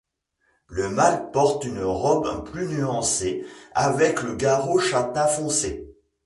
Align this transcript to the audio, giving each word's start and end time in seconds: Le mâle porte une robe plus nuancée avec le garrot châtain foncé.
Le 0.65 0.89
mâle 0.89 1.29
porte 1.29 1.63
une 1.63 1.83
robe 1.83 2.43
plus 2.49 2.65
nuancée 2.65 3.45
avec 3.75 4.23
le 4.23 4.35
garrot 4.35 4.79
châtain 4.79 5.27
foncé. 5.27 5.95